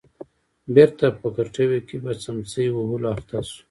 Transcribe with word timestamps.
بېرته 0.75 1.05
په 1.19 1.27
کټوې 1.35 1.79
کې 1.87 1.97
په 2.03 2.11
څمڅۍ 2.21 2.67
وهلو 2.71 3.07
اخته 3.15 3.37
شو. 3.49 3.59